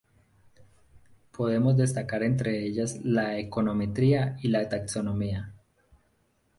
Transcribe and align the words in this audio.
Podemos 1.31 1.77
destacar 1.77 2.23
entre 2.23 2.65
ellas 2.65 2.99
la 3.03 3.37
econometría 3.37 4.35
y 4.41 4.47
la 4.47 4.67
taxonomía. 4.67 5.53